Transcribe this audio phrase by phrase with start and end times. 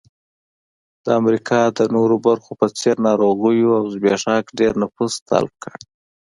[1.05, 5.77] د امریکا د نورو برخو په څېر ناروغیو او زبېښاک ډېر نفوس تلف کړ.